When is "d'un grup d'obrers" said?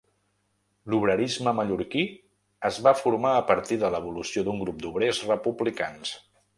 4.49-5.25